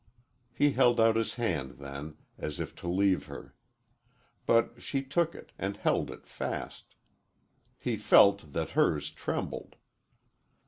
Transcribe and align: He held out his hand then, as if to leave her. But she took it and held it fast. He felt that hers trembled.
He 0.51 0.71
held 0.71 0.99
out 0.99 1.15
his 1.15 1.35
hand 1.35 1.73
then, 1.77 2.17
as 2.35 2.59
if 2.59 2.73
to 2.77 2.87
leave 2.87 3.25
her. 3.25 3.53
But 4.47 4.81
she 4.81 5.03
took 5.03 5.35
it 5.35 5.51
and 5.59 5.77
held 5.77 6.09
it 6.09 6.25
fast. 6.25 6.95
He 7.77 7.97
felt 7.97 8.51
that 8.53 8.71
hers 8.71 9.11
trembled. 9.11 9.75